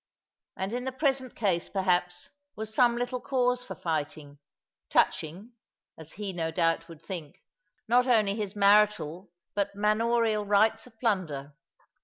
[0.57, 4.39] And in the present case, perhaps, was some little cause for fighting;
[4.89, 5.51] touching
[5.95, 7.43] (as he no doubt would think)
[7.87, 11.55] not only his marital but manorial rights of plunder.